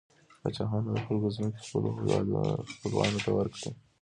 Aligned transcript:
پاچاهانو 0.41 0.89
د 0.95 0.97
خلکو 1.05 1.27
ځمکې 1.35 1.59
خپلو 1.65 1.89
خپلوانو 2.73 3.17
ته 3.23 3.29
ورکړې. 3.37 3.71